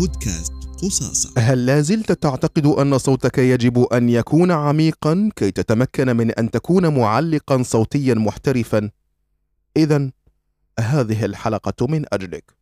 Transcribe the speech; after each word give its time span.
بودكاست 0.00 0.52
قصاصة 0.82 1.32
هل 1.38 1.66
لا 1.66 1.80
زلت 1.80 2.12
تعتقد 2.12 2.66
أن 2.66 2.98
صوتك 2.98 3.38
يجب 3.38 3.78
أن 3.78 4.08
يكون 4.08 4.50
عميقا 4.50 5.30
كي 5.36 5.50
تتمكن 5.50 6.16
من 6.16 6.30
أن 6.30 6.50
تكون 6.50 6.98
معلقا 6.98 7.62
صوتيا 7.62 8.14
محترفا؟ 8.14 8.90
إذا 9.76 10.10
هذه 10.80 11.24
الحلقة 11.24 11.86
من 11.86 12.04
أجلك. 12.12 12.54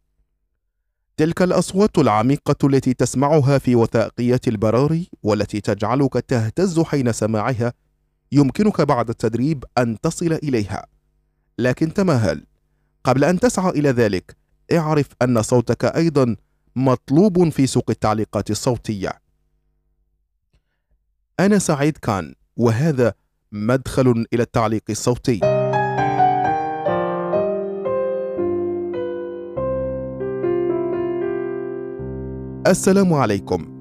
تلك 1.16 1.42
الأصوات 1.42 1.98
العميقة 1.98 2.66
التي 2.66 2.94
تسمعها 2.94 3.58
في 3.58 3.74
وثائقيات 3.74 4.48
البراري 4.48 5.10
والتي 5.22 5.60
تجعلك 5.60 6.14
تهتز 6.28 6.80
حين 6.80 7.12
سماعها 7.12 7.72
يمكنك 8.32 8.80
بعد 8.80 9.08
التدريب 9.08 9.64
أن 9.78 10.00
تصل 10.00 10.32
إليها. 10.32 10.86
لكن 11.58 11.94
تمهل 11.94 12.46
قبل 13.04 13.24
أن 13.24 13.40
تسعى 13.40 13.70
إلى 13.70 13.90
ذلك 13.90 14.36
اعرف 14.72 15.06
أن 15.22 15.42
صوتك 15.42 15.84
أيضا 15.84 16.36
مطلوب 16.76 17.48
في 17.48 17.66
سوق 17.66 17.90
التعليقات 17.90 18.50
الصوتية. 18.50 19.12
أنا 21.40 21.58
سعيد 21.58 21.98
كان 21.98 22.34
وهذا 22.56 23.14
مدخل 23.52 24.26
إلى 24.32 24.42
التعليق 24.42 24.82
الصوتي. 24.90 25.40
السلام 32.66 33.14
عليكم. 33.14 33.78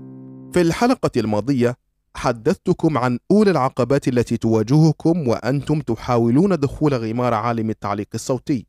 في 0.54 0.62
الحلقة 0.62 1.12
الماضية 1.18 1.78
حدثتكم 2.16 2.98
عن 2.98 3.20
أولى 3.32 3.52
العقبات 3.52 4.08
التي 4.08 4.38
تواجهكم 4.38 5.28
وأنتم 5.28 5.82
تحاولون 5.82 6.60
دخول 6.60 6.94
غمار 6.94 7.34
عالم 7.34 7.70
التعليق 7.70 8.08
الصوتي، 8.14 8.66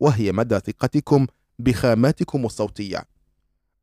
وهي 0.00 0.32
مدى 0.32 0.58
ثقتكم 0.58 1.26
بخاماتكم 1.58 2.44
الصوتية. 2.44 3.04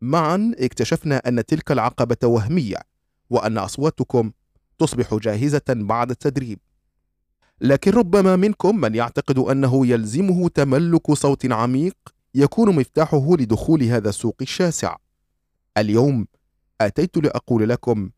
معا 0.02 0.52
اكتشفنا 0.60 1.18
أن 1.18 1.46
تلك 1.46 1.72
العقبة 1.72 2.18
وهمية 2.28 2.78
وأن 3.30 3.58
أصواتكم 3.58 4.32
تصبح 4.80 5.16
جاهزة 5.16 5.62
بعد 5.70 6.10
التدريب. 6.10 6.60
لكن 7.62 7.92
ربما 7.92 8.36
منكم 8.36 8.82
من 8.82 8.96
يعتقد 8.96 9.38
أنه 9.38 9.88
يلزمه 9.88 10.50
تملك 10.50 11.12
صوت 11.12 11.52
عميق 11.52 11.98
يكون 12.36 12.76
مفتاحه 12.76 13.36
لدخول 13.36 13.84
هذا 13.84 14.10
السوق 14.10 14.36
الشاسع. 14.42 14.96
اليوم 15.78 16.28
أتيت 16.82 17.18
لأقول 17.18 17.70
لكم 17.70 18.10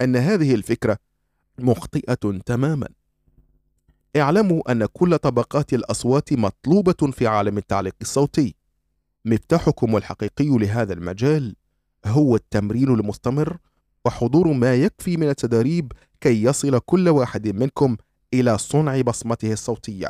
أن 0.00 0.16
هذه 0.16 0.54
الفكرة 0.54 0.98
مخطئة 1.58 2.38
تماما. 2.46 2.88
اعلموا 4.16 4.72
أن 4.72 4.86
كل 4.86 5.18
طبقات 5.18 5.74
الأصوات 5.74 6.32
مطلوبة 6.32 7.10
في 7.12 7.26
عالم 7.26 7.58
التعليق 7.58 7.94
الصوتي. 8.00 8.54
مفتاحكم 9.26 9.96
الحقيقي 9.96 10.58
لهذا 10.58 10.92
المجال 10.92 11.56
هو 12.06 12.36
التمرين 12.36 12.94
المستمر 12.94 13.58
وحضور 14.04 14.52
ما 14.52 14.74
يكفي 14.74 15.16
من 15.16 15.28
التدريب 15.28 15.92
كي 16.20 16.42
يصل 16.42 16.78
كل 16.78 17.08
واحد 17.08 17.48
منكم 17.48 17.96
إلى 18.34 18.58
صنع 18.58 19.00
بصمته 19.00 19.52
الصوتية. 19.52 20.08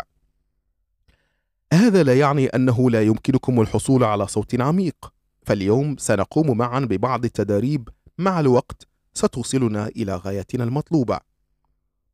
هذا 1.72 2.02
لا 2.02 2.18
يعني 2.18 2.46
أنه 2.46 2.90
لا 2.90 3.02
يمكنكم 3.02 3.60
الحصول 3.60 4.04
على 4.04 4.26
صوت 4.26 4.60
عميق. 4.60 5.12
فاليوم 5.46 5.96
سنقوم 5.98 6.58
معا 6.58 6.80
ببعض 6.80 7.24
التدريب. 7.24 7.88
مع 8.18 8.40
الوقت 8.40 8.86
ستوصلنا 9.14 9.86
إلى 9.86 10.16
غايتنا 10.16 10.64
المطلوبة. 10.64 11.18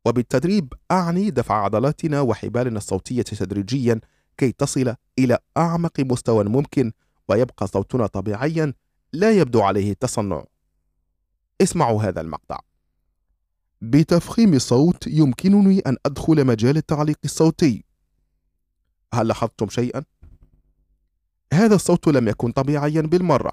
وبالتدريب 0.07 0.73
أعني 0.91 1.31
دفع 1.31 1.65
عضلاتنا 1.65 2.21
وحبالنا 2.21 2.79
الصوتية 2.79 3.23
تدريجيا 3.23 4.01
كي 4.37 4.53
تصل 4.53 4.95
إلى 5.19 5.39
أعمق 5.57 6.01
مستوى 6.01 6.45
ممكن 6.45 6.93
ويبقى 7.29 7.67
صوتنا 7.67 8.07
طبيعيا 8.07 8.75
لا 9.13 9.31
يبدو 9.31 9.61
عليه 9.61 9.91
التصنع. 9.91 10.45
اسمعوا 11.63 12.03
هذا 12.03 12.21
المقطع. 12.21 12.61
بتفخيم 13.81 14.55
الصوت 14.55 15.07
يمكنني 15.07 15.79
أن 15.79 15.97
أدخل 16.07 16.45
مجال 16.45 16.77
التعليق 16.77 17.19
الصوتي. 17.25 17.85
هل 19.15 19.29
لاحظتم 19.29 19.69
شيئا؟ 19.69 20.03
هذا 21.53 21.75
الصوت 21.75 22.09
لم 22.09 22.29
يكن 22.29 22.53
طبيعيا 22.53 23.01
بالمرة، 23.01 23.53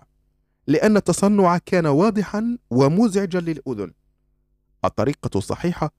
لأن 0.68 0.98
التصنع 0.98 1.58
كان 1.58 1.86
واضحا 1.86 2.58
ومزعجا 2.70 3.40
للأذن. 3.40 3.94
الطريقة 4.86 5.38
الصحيحة 5.38 5.92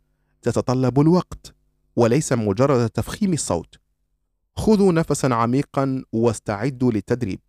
تتطلب 0.43 1.01
الوقت 1.01 1.55
وليس 1.97 2.33
مجرد 2.33 2.91
تفخيم 2.91 3.33
الصوت. 3.33 3.80
خذوا 4.61 4.93
نفسا 4.93 5.27
عميقا 5.27 6.05
واستعدوا 6.13 6.93
للتدريب. 6.93 7.41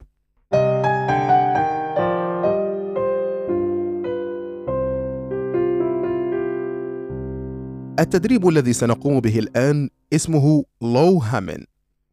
التدريب 8.00 8.48
الذي 8.48 8.74
سنقوم 8.74 9.20
به 9.20 9.40
الآن 9.40 9.90
اسمه 10.14 10.66
لو 10.82 11.18
هامن 11.18 11.66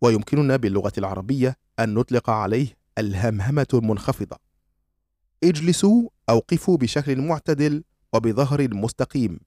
ويمكننا 0.02 0.56
باللغة 0.56 0.92
العربية 0.98 1.56
أن 1.78 1.94
نطلق 1.94 2.30
عليه 2.30 2.68
الهمهمة 2.98 3.66
المنخفضة. 3.74 4.36
اجلسوا 5.44 6.08
أو 6.30 6.38
قفوا 6.38 6.76
بشكل 6.76 7.20
معتدل 7.20 7.84
وبظهر 8.12 8.74
مستقيم. 8.74 9.40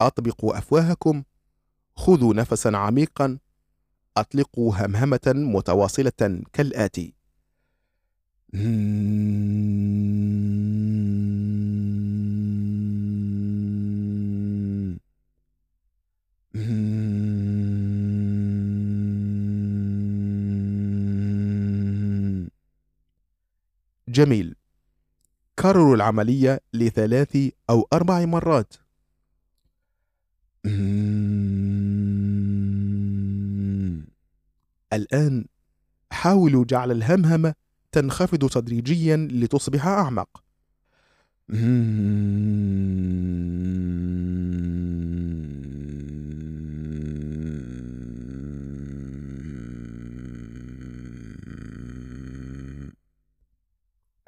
أطبقوا 0.00 0.58
أفواهكم 0.58 1.22
خذوا 1.96 2.34
نفسا 2.34 2.68
عميقا 2.68 3.38
أطلقوا 4.16 4.74
همهمة 4.76 5.20
متواصلة 5.26 6.42
كالآتي. 6.52 7.14
جميل. 24.08 24.54
كرروا 25.58 25.96
العملية 25.96 26.60
لثلاث 26.72 27.38
أو 27.70 27.88
أربع 27.92 28.24
مرات. 28.24 28.74
الآن 34.92 35.44
حاولوا 36.12 36.64
جعل 36.64 36.90
الهمهمة 36.90 37.54
تنخفض 37.92 38.48
تدريجيا 38.48 39.28
لتصبح 39.30 39.86
أعمق 39.86 40.44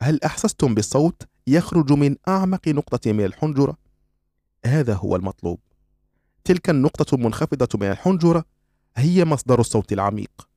هل 0.00 0.20
أحسستم 0.24 0.74
بالصوت 0.74 1.22
يخرج 1.46 1.92
من 1.92 2.16
أعمق 2.28 2.68
نقطة 2.68 3.12
من 3.12 3.24
الحنجرة؟ 3.24 3.76
هذا 4.66 4.94
هو 4.94 5.16
المطلوب. 5.16 5.60
تلك 6.44 6.70
النقطة 6.70 7.14
المنخفضة 7.14 7.78
من 7.80 7.90
الحنجرة 7.90 8.44
هي 8.96 9.24
مصدر 9.24 9.60
الصوت 9.60 9.92
العميق. 9.92 10.48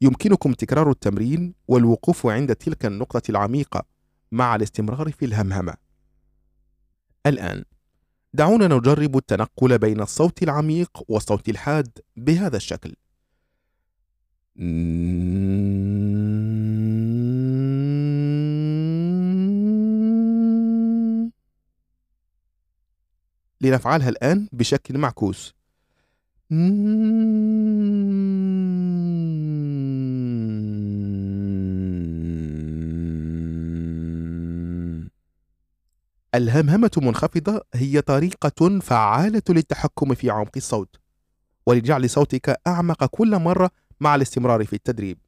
يمكنكم 0.00 0.52
تكرار 0.52 0.90
التمرين 0.90 1.54
والوقوف 1.68 2.26
عند 2.26 2.56
تلك 2.56 2.86
النقطة 2.86 3.22
العميقة 3.30 3.84
مع 4.32 4.56
الاستمرار 4.56 5.12
في 5.12 5.24
الهمهمة. 5.24 5.74
الآن 7.26 7.64
دعونا 8.32 8.66
نجرب 8.66 9.16
التنقل 9.16 9.78
بين 9.78 10.00
الصوت 10.00 10.42
العميق 10.42 11.02
والصوت 11.08 11.48
الحاد 11.48 11.98
بهذا 12.16 12.56
الشكل. 12.56 12.96
لنفعلها 23.60 24.08
الآن 24.08 24.48
بشكل 24.52 24.98
معكوس. 24.98 25.55
الهمهمة 36.34 36.90
منخفضة 36.96 37.60
هي 37.74 38.00
طريقة 38.00 38.78
فعالة 38.78 39.42
للتحكم 39.48 40.14
في 40.14 40.30
عمق 40.30 40.50
الصوت 40.56 40.96
ولجعل 41.66 42.10
صوتك 42.10 42.60
أعمق 42.66 43.04
كل 43.04 43.38
مرة 43.38 43.70
مع 44.00 44.14
الاستمرار 44.14 44.64
في 44.64 44.72
التدريب. 44.72 45.18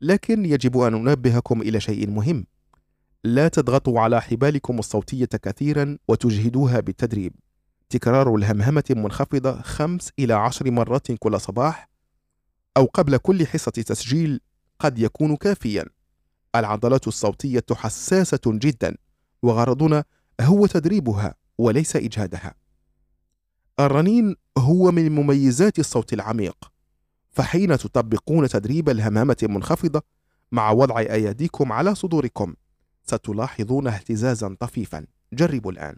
لكن 0.00 0.44
يجب 0.44 0.78
أن 0.78 0.92
ننبهكم 0.92 1.62
إلى 1.62 1.80
شيء 1.80 2.10
مهم. 2.10 2.46
لا 3.24 3.48
تضغطوا 3.48 4.00
على 4.00 4.22
حبالكم 4.22 4.78
الصوتية 4.78 5.26
كثيرا 5.42 5.98
وتجهدوها 6.08 6.80
بالتدريب. 6.80 7.32
تكرار 7.90 8.34
الهمهمة 8.34 8.84
المنخفضة 8.90 9.62
خمس 9.62 10.10
إلى 10.18 10.34
عشر 10.34 10.70
مرات 10.70 11.12
كل 11.12 11.40
صباح 11.40 11.88
أو 12.76 12.84
قبل 12.84 13.16
كل 13.16 13.46
حصة 13.46 13.70
تسجيل 13.70 14.40
قد 14.78 14.98
يكون 14.98 15.36
كافيا. 15.36 15.84
العضلات 16.56 17.08
الصوتية 17.08 17.64
حساسة 17.72 18.40
جدا 18.46 18.96
وغرضنا 19.42 20.04
هو 20.40 20.66
تدريبها 20.66 21.34
وليس 21.58 21.96
إجهادها. 21.96 22.54
الرنين 23.80 24.36
هو 24.58 24.90
من 24.90 25.12
مميزات 25.12 25.78
الصوت 25.78 26.12
العميق 26.12 26.72
فحين 27.30 27.78
تطبقون 27.78 28.48
تدريب 28.48 28.88
الهمامة 28.88 29.36
المنخفضة 29.42 30.02
مع 30.52 30.70
وضع 30.70 30.98
أيديكم 30.98 31.72
على 31.72 31.94
صدوركم 31.94 32.54
ستلاحظون 33.02 33.86
اهتزازا 33.86 34.56
طفيفا. 34.60 35.06
جربوا 35.32 35.72
الآن. 35.72 35.96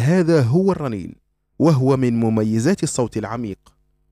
هذا 0.00 0.42
هو 0.42 0.72
الرنين 0.72 1.14
وهو 1.58 1.96
من 1.96 2.20
مميزات 2.20 2.82
الصوت 2.82 3.16
العميق. 3.16 3.58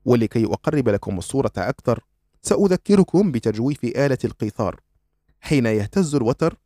ولكي 0.05 0.45
أقرب 0.45 0.89
لكم 0.89 1.17
الصورة 1.17 1.51
أكثر 1.57 2.03
سأذكركم 2.41 3.31
بتجويف 3.31 3.83
آلة 3.83 4.17
القيثار. 4.25 4.79
حين 5.41 5.65
يهتز 5.65 6.15
الوتر 6.15 6.57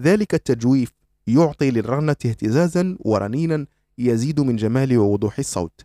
ذلك 0.00 0.34
التجويف 0.34 0.92
يعطي 1.26 1.70
للرنة 1.70 2.16
اهتزازا 2.26 2.96
ورنينا 3.00 3.66
يزيد 3.98 4.40
من 4.40 4.56
جمال 4.56 4.98
ووضوح 4.98 5.38
الصوت. 5.38 5.80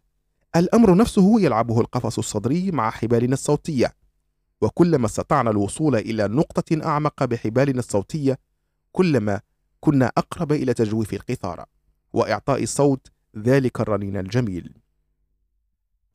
الأمر 0.55 0.95
نفسه 0.95 1.41
يلعبه 1.41 1.81
القفص 1.81 2.17
الصدري 2.17 2.71
مع 2.71 2.89
حبالنا 2.89 3.33
الصوتية. 3.33 4.02
وكلما 4.63 5.05
استطعنا 5.05 5.49
الوصول 5.49 5.95
إلى 5.95 6.27
نقطة 6.27 6.85
أعمق 6.85 7.23
بحبالنا 7.23 7.79
الصوتية 7.79 8.39
كلما 8.91 9.41
كنا 9.79 10.11
أقرب 10.17 10.51
إلى 10.51 10.73
تجويف 10.73 11.13
القيثارة 11.13 11.65
وإعطاء 12.13 12.63
الصوت 12.63 13.07
ذلك 13.37 13.81
الرنين 13.81 14.17
الجميل. 14.17 14.73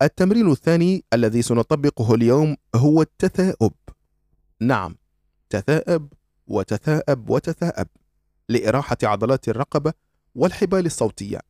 التمرين 0.03 0.51
الثاني 0.51 1.05
الذي 1.13 1.43
سنطبقه 1.43 2.15
اليوم 2.15 2.57
هو 2.75 3.03
التثاؤب. 3.03 3.73
نعم 4.61 4.97
تثاءب 5.51 6.13
وتثاءب 6.47 7.31
وتثاءب 7.31 7.87
لإراحة 8.49 8.97
عضلات 9.03 9.49
الرقبة 9.49 9.93
والحبال 10.35 10.87
الصوتية. 10.87 11.41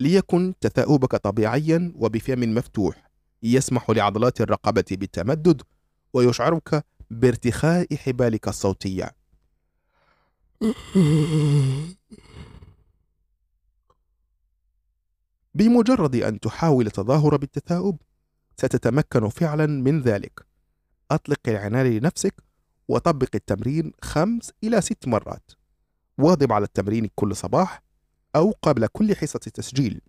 ليكن 0.00 0.54
تثاؤبك 0.60 1.16
طبيعيا 1.16 1.92
وبفم 1.96 2.54
مفتوح 2.54 3.10
يسمح 3.42 3.90
لعضلات 3.90 4.40
الرقبة 4.40 4.84
بالتمدد 4.90 5.62
ويشعرك 6.14 6.84
بارتخاء 7.10 7.96
حبالك 7.96 8.48
الصوتية. 8.48 9.10
بمجرد 15.54 16.16
أن 16.16 16.40
تحاول 16.40 16.86
التظاهر 16.86 17.36
بالتثاؤب 17.36 17.96
ستتمكن 18.56 19.28
فعلا 19.28 19.66
من 19.66 20.00
ذلك. 20.02 20.46
أطلق 21.10 21.40
العنان 21.48 21.86
لنفسك 21.86 22.34
وطبق 22.88 23.28
التمرين 23.34 23.92
خمس 24.02 24.52
إلى 24.64 24.80
ست 24.80 25.08
مرات. 25.08 25.50
واظب 26.18 26.52
على 26.52 26.64
التمرين 26.64 27.10
كل 27.14 27.36
صباح 27.36 27.82
أو 28.36 28.54
قبل 28.62 28.86
كل 28.86 29.16
حصة 29.16 29.38
تسجيل. 29.38 30.00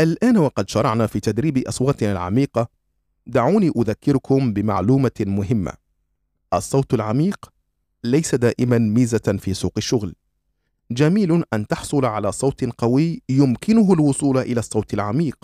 الآن 0.00 0.36
وقد 0.36 0.68
شرعنا 0.68 1.06
في 1.06 1.20
تدريب 1.20 1.58
أصواتنا 1.58 2.12
العميقة 2.12 2.79
دعوني 3.26 3.72
أذكركم 3.76 4.52
بمعلومة 4.52 5.10
مهمة. 5.20 5.72
الصوت 6.54 6.94
العميق 6.94 7.52
ليس 8.04 8.34
دائما 8.34 8.78
ميزة 8.78 9.38
في 9.38 9.54
سوق 9.54 9.72
الشغل. 9.76 10.14
جميل 10.90 11.44
أن 11.52 11.66
تحصل 11.66 12.04
على 12.04 12.32
صوت 12.32 12.64
قوي 12.64 13.22
يمكنه 13.28 13.92
الوصول 13.92 14.38
إلى 14.38 14.60
الصوت 14.60 14.94
العميق 14.94 15.36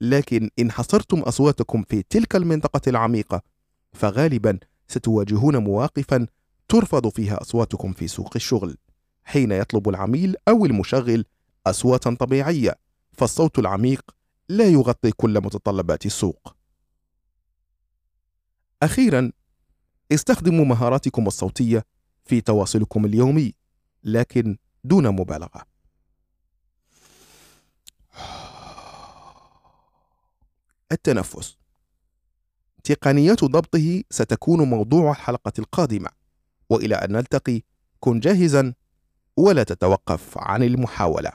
لكن 0.00 0.50
إن 0.58 0.70
حصرتم 0.70 1.20
أصواتكم 1.20 1.82
في 1.88 2.02
تلك 2.10 2.36
المنطقة 2.36 2.80
العميقة 2.86 3.42
فغالبا 3.92 4.58
ستواجهون 4.88 5.56
مواقفا 5.56 6.26
ترفض 6.68 7.08
فيها 7.08 7.40
أصواتكم 7.42 7.92
في 7.92 8.08
سوق 8.08 8.30
الشغل. 8.36 8.76
حين 9.24 9.52
يطلب 9.52 9.88
العميل 9.88 10.36
أو 10.48 10.66
المشغل 10.66 11.24
أصواتا 11.66 12.14
طبيعية 12.14 12.78
فالصوت 13.12 13.58
العميق 13.58 14.02
لا 14.48 14.64
يغطي 14.64 15.10
كل 15.10 15.40
متطلبات 15.40 16.06
السوق. 16.06 16.61
أخيرا 18.82 19.32
استخدموا 20.12 20.64
مهاراتكم 20.64 21.26
الصوتية 21.26 21.84
في 22.24 22.40
تواصلكم 22.40 23.04
اليومي 23.04 23.54
لكن 24.04 24.56
دون 24.84 25.08
مبالغة. 25.08 25.62
التنفس. 30.92 31.56
تقنيات 32.84 33.44
ضبطه 33.44 34.02
ستكون 34.10 34.62
موضوع 34.62 35.10
الحلقة 35.10 35.52
القادمة 35.58 36.10
وإلى 36.70 36.94
أن 36.94 37.12
نلتقي 37.12 37.62
كن 38.00 38.20
جاهزا 38.20 38.74
ولا 39.36 39.62
تتوقف 39.62 40.38
عن 40.38 40.62
المحاولة. 40.62 41.32